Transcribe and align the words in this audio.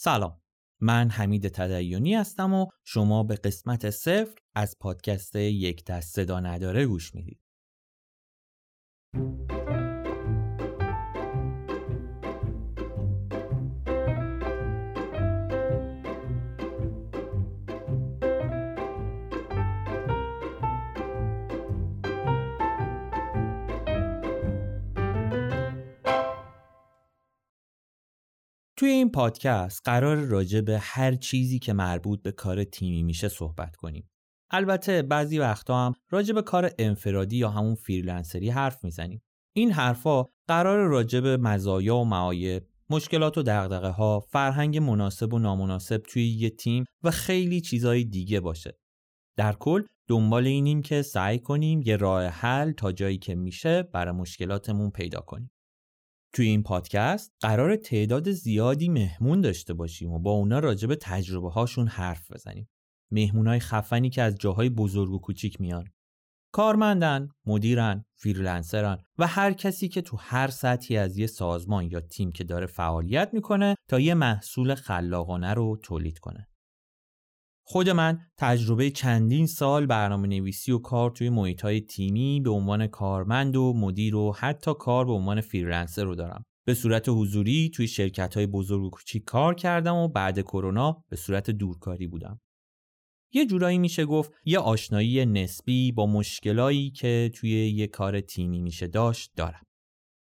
سلام. 0.00 0.40
من 0.80 1.10
حمید 1.10 1.48
تدیونی 1.48 2.14
هستم 2.14 2.54
و 2.54 2.66
شما 2.84 3.22
به 3.22 3.34
قسمت 3.34 3.90
صفر 3.90 4.34
از 4.54 4.76
پادکست 4.80 5.36
یک 5.36 5.84
دست 5.84 6.14
صدا 6.14 6.40
نداره 6.40 6.86
گوش 6.86 7.14
می‌دید. 7.14 7.40
توی 28.78 28.90
این 28.90 29.10
پادکست 29.10 29.80
قرار 29.84 30.16
راجع 30.16 30.60
به 30.60 30.78
هر 30.78 31.14
چیزی 31.14 31.58
که 31.58 31.72
مربوط 31.72 32.22
به 32.22 32.32
کار 32.32 32.64
تیمی 32.64 33.02
میشه 33.02 33.28
صحبت 33.28 33.76
کنیم. 33.76 34.10
البته 34.50 35.02
بعضی 35.02 35.38
وقتا 35.38 35.86
هم 35.86 35.92
راجع 36.10 36.34
به 36.34 36.42
کار 36.42 36.70
انفرادی 36.78 37.36
یا 37.36 37.50
همون 37.50 37.74
فریلنسری 37.74 38.50
حرف 38.50 38.84
می‌زنیم. 38.84 39.22
این 39.56 39.72
حرفا 39.72 40.24
قرار 40.48 40.88
راجع 40.88 41.20
به 41.20 41.36
مزایا 41.36 41.96
و 41.96 42.04
معایب، 42.04 42.66
مشکلات 42.90 43.38
و 43.38 43.42
دغدغه 43.42 43.88
ها، 43.88 44.20
فرهنگ 44.20 44.78
مناسب 44.78 45.34
و 45.34 45.38
نامناسب 45.38 46.02
توی 46.08 46.28
یه 46.28 46.50
تیم 46.50 46.84
و 47.02 47.10
خیلی 47.10 47.60
چیزای 47.60 48.04
دیگه 48.04 48.40
باشه. 48.40 48.78
در 49.36 49.52
کل 49.52 49.82
دنبال 50.08 50.46
اینیم 50.46 50.82
که 50.82 51.02
سعی 51.02 51.38
کنیم 51.38 51.82
یه 51.82 51.96
راه 51.96 52.24
حل 52.24 52.72
تا 52.72 52.92
جایی 52.92 53.18
که 53.18 53.34
میشه 53.34 53.82
برای 53.82 54.14
مشکلاتمون 54.14 54.90
پیدا 54.90 55.20
کنیم. 55.20 55.50
توی 56.32 56.46
این 56.46 56.62
پادکست 56.62 57.32
قراره 57.40 57.76
تعداد 57.76 58.30
زیادی 58.30 58.88
مهمون 58.88 59.40
داشته 59.40 59.74
باشیم 59.74 60.12
و 60.12 60.18
با 60.18 60.30
اونا 60.30 60.58
راجع 60.58 60.88
به 60.88 60.96
تجربه 60.96 61.50
هاشون 61.50 61.88
حرف 61.88 62.32
بزنیم. 62.32 62.68
های 63.46 63.60
خفنی 63.60 64.10
که 64.10 64.22
از 64.22 64.34
جاهای 64.34 64.68
بزرگ 64.68 65.12
و 65.12 65.18
کوچیک 65.18 65.60
میان. 65.60 65.88
کارمندن، 66.52 67.28
مدیرن، 67.46 68.04
freelancer 68.14 68.90
ن 68.90 68.98
و 69.18 69.26
هر 69.26 69.52
کسی 69.52 69.88
که 69.88 70.02
تو 70.02 70.16
هر 70.16 70.48
سطحی 70.48 70.96
از 70.96 71.18
یه 71.18 71.26
سازمان 71.26 71.84
یا 71.84 72.00
تیم 72.00 72.32
که 72.32 72.44
داره 72.44 72.66
فعالیت 72.66 73.30
می‌کنه 73.32 73.74
تا 73.88 74.00
یه 74.00 74.14
محصول 74.14 74.74
خلاقانه 74.74 75.54
رو 75.54 75.78
تولید 75.82 76.18
کنه. 76.18 76.48
خود 77.70 77.88
من 77.88 78.18
تجربه 78.38 78.90
چندین 78.90 79.46
سال 79.46 79.86
برنامه 79.86 80.28
نویسی 80.28 80.72
و 80.72 80.78
کار 80.78 81.10
توی 81.10 81.30
محیط 81.30 81.60
های 81.62 81.80
تیمی 81.80 82.40
به 82.40 82.50
عنوان 82.50 82.86
کارمند 82.86 83.56
و 83.56 83.72
مدیر 83.76 84.16
و 84.16 84.32
حتی 84.32 84.74
کار 84.78 85.04
به 85.04 85.12
عنوان 85.12 85.40
freelancer 85.40 86.04
رو 86.04 86.14
دارم. 86.14 86.44
به 86.66 86.74
صورت 86.74 87.08
حضوری 87.08 87.70
توی 87.74 87.88
شرکت 87.88 88.34
های 88.34 88.46
بزرگ 88.46 88.82
و 88.82 88.90
کوچیک 88.90 89.24
کار 89.24 89.54
کردم 89.54 89.94
و 89.94 90.08
بعد 90.08 90.40
کرونا 90.40 91.04
به 91.08 91.16
صورت 91.16 91.50
دورکاری 91.50 92.06
بودم. 92.06 92.40
یه 93.32 93.46
جورایی 93.46 93.78
میشه 93.78 94.06
گفت 94.06 94.32
یه 94.44 94.58
آشنایی 94.58 95.26
نسبی 95.26 95.92
با 95.92 96.06
مشکلایی 96.06 96.90
که 96.90 97.30
توی 97.34 97.50
یه 97.50 97.86
کار 97.86 98.20
تیمی 98.20 98.60
میشه 98.60 98.86
داشت 98.86 99.30
دارم. 99.36 99.62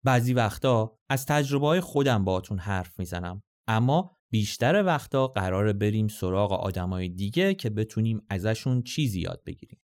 بعضی 0.04 0.34
وقتا 0.34 0.98
از 1.08 1.26
تجربه 1.26 1.66
های 1.66 1.80
خودم 1.80 2.24
باهاتون 2.24 2.58
حرف 2.58 2.98
می‌زنم 2.98 3.42
اما 3.68 4.17
بیشتر 4.30 4.84
وقتا 4.84 5.26
قرار 5.26 5.72
بریم 5.72 6.08
سراغ 6.08 6.52
آدمای 6.52 7.08
دیگه 7.08 7.54
که 7.54 7.70
بتونیم 7.70 8.22
ازشون 8.28 8.82
چیزی 8.82 9.20
یاد 9.20 9.42
بگیریم. 9.46 9.80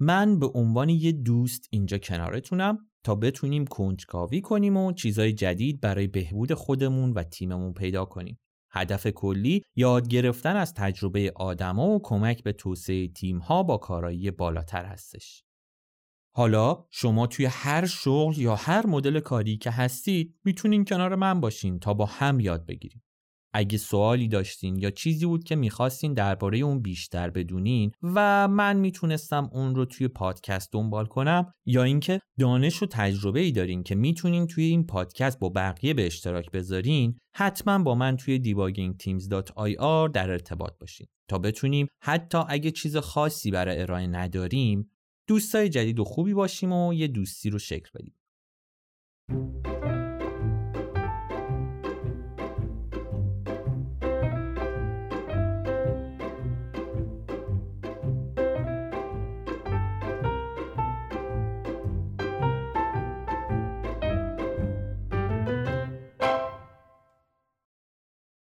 من 0.00 0.38
به 0.38 0.46
عنوان 0.46 0.88
یه 0.88 1.12
دوست 1.12 1.68
اینجا 1.70 1.98
کنارتونم 1.98 2.78
تا 3.04 3.14
بتونیم 3.14 3.64
کنجکاوی 3.64 4.40
کنیم 4.40 4.76
و 4.76 4.92
چیزای 4.92 5.32
جدید 5.32 5.80
برای 5.80 6.06
بهبود 6.06 6.54
خودمون 6.54 7.12
و 7.12 7.22
تیممون 7.22 7.72
پیدا 7.72 8.04
کنیم. 8.04 8.38
هدف 8.70 9.06
کلی 9.06 9.62
یاد 9.76 10.08
گرفتن 10.08 10.56
از 10.56 10.74
تجربه 10.74 11.32
آدما 11.36 11.88
و 11.88 12.00
کمک 12.02 12.42
به 12.42 12.52
توسعه 12.52 13.08
تیمها 13.08 13.62
با 13.62 13.76
کارایی 13.76 14.30
بالاتر 14.30 14.84
هستش. 14.84 15.42
حالا 16.36 16.86
شما 16.90 17.26
توی 17.26 17.44
هر 17.44 17.86
شغل 17.86 18.38
یا 18.38 18.54
هر 18.56 18.86
مدل 18.86 19.20
کاری 19.20 19.56
که 19.56 19.70
هستید 19.70 20.34
می‌تونین 20.44 20.84
کنار 20.84 21.14
من 21.14 21.40
باشین 21.40 21.78
تا 21.78 21.94
با 21.94 22.06
هم 22.06 22.40
یاد 22.40 22.66
بگیریم. 22.66 23.02
اگه 23.56 23.78
سوالی 23.78 24.28
داشتین 24.28 24.76
یا 24.76 24.90
چیزی 24.90 25.26
بود 25.26 25.44
که 25.44 25.56
می‌خواستین 25.56 26.14
درباره 26.14 26.58
اون 26.58 26.82
بیشتر 26.82 27.30
بدونین 27.30 27.92
و 28.02 28.48
من 28.48 28.76
می‌تونستم 28.76 29.50
اون 29.52 29.74
رو 29.74 29.84
توی 29.84 30.08
پادکست 30.08 30.72
دنبال 30.72 31.06
کنم 31.06 31.52
یا 31.66 31.82
اینکه 31.82 32.20
دانش 32.38 32.82
و 32.82 32.86
تجربه 32.86 33.40
ای 33.40 33.52
دارین 33.52 33.82
که 33.82 33.94
می‌تونین 33.94 34.46
توی 34.46 34.64
این 34.64 34.86
پادکست 34.86 35.38
با 35.38 35.48
بقیه 35.48 35.94
به 35.94 36.06
اشتراک 36.06 36.50
بذارین 36.50 37.18
حتما 37.34 37.78
با 37.78 37.94
من 37.94 38.16
توی 38.16 38.42
debuggingteams.ir 38.44 40.10
در 40.12 40.30
ارتباط 40.30 40.78
باشین. 40.80 41.06
تا 41.28 41.38
بتونیم 41.38 41.88
حتی 42.02 42.38
اگه 42.48 42.70
چیز 42.70 42.96
خاصی 42.96 43.50
برای 43.50 43.80
ارائه 43.82 44.06
نداریم 44.06 44.90
دوستای 45.28 45.68
جدید 45.68 46.00
و 46.00 46.04
خوبی 46.04 46.34
باشیم 46.34 46.72
و 46.72 46.94
یه 46.94 47.08
دوستی 47.08 47.50
رو 47.50 47.58
شکل 47.58 47.90
بدیم. 47.94 48.14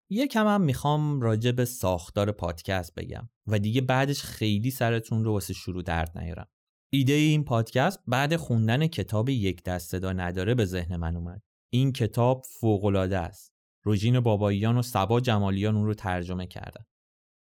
یکم 0.09 0.47
هم 0.47 0.61
می‌خوام 0.61 1.21
راجع 1.21 1.51
به 1.51 1.65
ساختار 1.65 2.31
پادکست 2.31 2.95
بگم 2.95 3.29
و 3.47 3.59
دیگه 3.59 3.81
بعدش 3.81 4.23
خیلی 4.23 4.71
سرتون 4.71 5.23
رو 5.23 5.31
واسه 5.31 5.53
شروع 5.53 5.83
درد 5.83 6.17
نیارم. 6.17 6.47
ایده 6.93 7.13
این 7.13 7.43
پادکست 7.43 7.99
بعد 8.07 8.35
خوندن 8.35 8.87
کتاب 8.87 9.29
یک 9.29 9.63
دست 9.63 9.89
صدا 9.89 10.13
نداره 10.13 10.55
به 10.55 10.65
ذهن 10.65 10.95
من 10.95 11.15
اومد. 11.15 11.41
این 11.73 11.91
کتاب 11.91 12.43
فوقالعاده 12.59 13.17
است. 13.17 13.53
روژین 13.83 14.19
باباییان 14.19 14.77
و 14.77 14.81
سبا 14.81 15.21
جمالیان 15.21 15.75
اون 15.75 15.85
رو 15.85 15.93
ترجمه 15.93 16.47
کردن. 16.47 16.85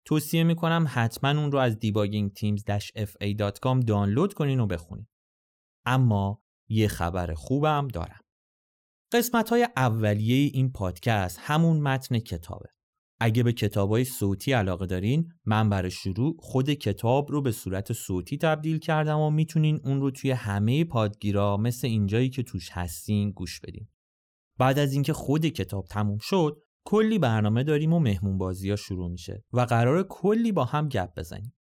توصیه 0.07 0.45
می‌کنم 0.45 0.87
حتما 0.89 1.41
اون 1.41 1.53
رو 1.53 1.59
از 1.59 1.79
debuggingteams-fa.com 1.79 3.85
دانلود 3.87 4.35
کنین 4.35 4.61
و 4.61 4.67
بخونین. 4.67 5.07
اما 5.87 6.43
یه 6.69 6.89
خبر 6.89 7.35
خوبم 7.35 7.89
دارم. 7.89 8.24
قسمت 9.15 9.49
های 9.49 9.69
اولیه 9.77 10.51
این 10.55 10.73
پادکست 10.73 11.39
همون 11.43 11.81
متن 11.81 12.19
کتابه. 12.19 12.69
اگه 13.21 13.43
به 13.43 13.53
کتاب 13.53 13.91
های 13.91 14.05
صوتی 14.05 14.53
علاقه 14.53 14.87
دارین 14.87 15.29
من 15.45 15.69
برای 15.69 15.91
شروع 15.91 16.37
خود 16.39 16.71
کتاب 16.71 17.33
رو 17.33 17.43
به 17.43 17.53
صورت 17.53 17.93
صوتی 17.93 18.39
تبدیل 18.39 18.79
کردم 18.79 19.19
و 19.19 19.31
می‌تونین 19.31 19.81
اون 19.85 20.01
رو 20.01 20.11
توی 20.11 20.31
همه 20.31 20.85
پادگیرا 20.85 21.57
مثل 21.57 21.87
اینجایی 21.87 22.31
که 22.31 22.43
توش 22.43 22.71
هستین 22.73 23.31
گوش 23.31 23.61
بدین. 23.61 23.89
بعد 24.59 24.79
از 24.79 24.93
اینکه 24.93 25.13
خود 25.13 25.47
کتاب 25.47 25.87
تموم 25.87 26.19
شد 26.19 26.63
کلی 26.85 27.19
برنامه 27.19 27.65
داریم 27.65 27.93
و 27.93 28.01
مهمون 28.01 28.39
بازی 28.39 28.71
ها 28.71 28.77
شروع 28.77 29.11
میشه 29.11 29.45
و 29.53 29.61
قرار 29.61 30.03
کلی 30.03 30.53
با 30.53 30.65
هم 30.65 30.89
گپ 30.89 31.19
بزنیم. 31.19 31.55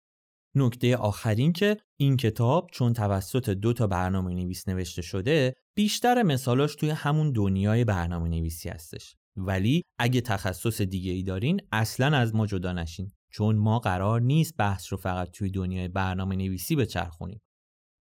نکته 0.55 0.97
آخرین 0.97 1.53
که 1.53 1.77
این 1.97 2.17
کتاب 2.17 2.71
چون 2.73 2.93
توسط 2.93 3.51
دو 3.51 3.73
تا 3.73 3.87
برنامه 3.87 4.35
نویس 4.35 4.69
نوشته 4.69 5.03
شده 5.03 5.55
بیشتر 5.75 6.23
مثالاش 6.23 6.75
توی 6.75 6.91
همون 6.91 7.33
دنیای 7.33 7.85
برنامه 7.85 8.29
نویسی 8.29 8.69
هستش. 8.69 9.17
ولی 9.37 9.83
اگه 9.99 10.21
تخصص 10.21 10.83
دیگه 10.83 11.13
ای 11.13 11.23
دارین 11.23 11.61
اصلا 11.73 12.17
از 12.17 12.35
ما 12.35 12.47
جدا 12.47 12.73
نشین. 12.73 13.13
چون 13.31 13.57
ما 13.57 13.79
قرار 13.79 14.21
نیست 14.21 14.57
بحث 14.57 14.93
رو 14.93 14.99
فقط 14.99 15.31
توی 15.31 15.51
دنیای 15.51 15.89
برنامه 15.89 16.37
نویسی 16.37 16.77
بچرخونیم. 16.77 17.41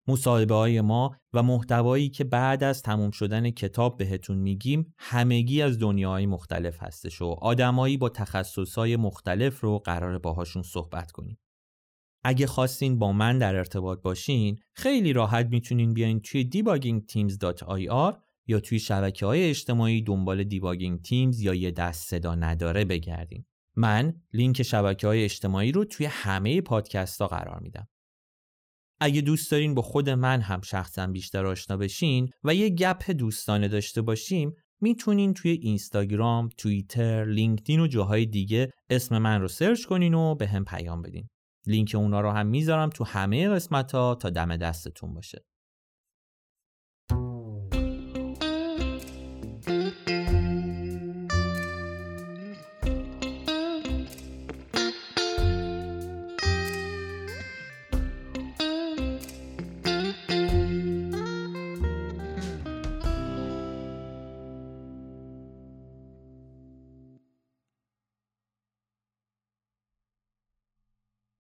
مصاحبه 0.08 0.56
های 0.56 0.82
ما 0.82 1.16
و 1.34 1.44
محتوایی 1.44 2.10
که 2.10 2.24
بعد 2.24 2.64
از 2.64 2.82
تموم 2.82 3.12
شدن 3.12 3.52
کتاب 3.52 3.98
بهتون 3.98 4.38
میگیم 4.38 4.94
همگی 4.98 5.62
از 5.62 5.80
دنیاهای 5.80 6.26
مختلف 6.26 6.84
هستش 6.84 7.22
و 7.22 7.26
آدمایی 7.26 7.98
با 7.98 8.10
تخصص‌های 8.10 8.96
مختلف 8.96 9.60
رو 9.60 9.80
قراره 9.80 10.18
باهاشون 10.18 10.64
صحبت 10.64 11.12
کنیم. 11.12 11.38
اگه 12.24 12.48
خواستین 12.48 13.00
با 13.00 13.12
من 13.12 13.38
در 13.38 13.56
ارتباط 13.56 14.02
باشین 14.02 14.60
خیلی 14.74 15.14
راحت 15.14 15.46
می‌تونین 15.46 15.94
بیاین 15.94 16.20
توی 16.20 16.50
debuggingteams.ir 16.54 18.16
یا 18.48 18.60
توی 18.60 18.80
شبکه 18.80 19.26
های 19.26 19.50
اجتماعی 19.50 20.02
دنبال 20.02 20.44
Debugging 20.44 21.02
Teams 21.02 21.42
یا 21.42 21.54
یه 21.54 21.72
دست 21.72 22.10
صدا 22.10 22.36
نداره 22.36 22.86
بگردین 22.86 23.46
من 23.76 24.14
لینک 24.34 24.64
شبکه 24.64 25.08
های 25.08 25.24
اجتماعی 25.24 25.72
رو 25.72 25.86
توی 25.86 26.06
همه 26.06 26.62
پادکست 26.62 27.22
ها 27.22 27.28
قرار 27.28 27.60
میدم 27.60 27.88
اگه 29.00 29.22
دوست 29.22 29.52
دارین 29.52 29.74
با 29.74 29.82
خود 29.82 30.10
من 30.10 30.42
هم 30.42 30.62
شخصا 30.62 31.08
بیشتر 31.08 31.46
آشنا 31.46 31.78
بشین 31.78 32.30
و 32.44 32.56
یه 32.56 32.70
گپ 32.70 33.12
دوستانه 33.12 33.68
داشته 33.68 34.02
باشیم 34.02 34.54
می‌تونین 34.82 35.34
توی 35.34 35.52
اینستاگرام، 35.52 36.50
توییتر، 36.58 37.26
لینکدین 37.26 37.80
و 37.80 37.88
جاهای 37.88 38.26
دیگه 38.26 38.72
اسم 38.90 39.18
من 39.18 39.42
رو 39.42 39.48
سرچ 39.48 39.86
کنین 39.86 40.14
و 40.14 40.36
به 40.36 40.48
هم 40.48 40.66
پیام 40.66 41.02
بدین. 41.02 41.30
لینک 41.68 41.96
اونا 41.96 42.22
رو 42.22 42.32
هم 42.32 42.48
می‌ذارم 42.48 42.90
تو 42.90 43.04
همه 43.04 43.50
قسمت 43.50 43.92
ها 43.92 44.16
تا 44.16 44.30
دم 44.30 44.58
دستتون 44.58 45.14
باشه. 45.14 45.46